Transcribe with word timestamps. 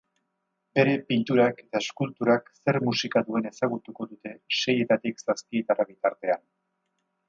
Bere 0.77 0.95
pinturak 1.11 1.61
eta 1.65 1.81
eskulturak 1.85 2.49
zer 2.63 2.81
musika 2.89 3.25
duen 3.29 3.47
ezagutuko 3.53 4.11
dute 4.15 4.35
seietatik 4.63 5.27
zazpietara 5.29 5.91
bitartean. 5.95 6.49